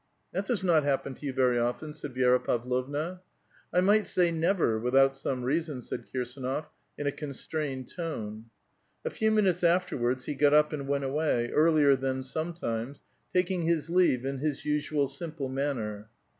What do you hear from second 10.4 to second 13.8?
up and went away, ear lier than some times, taking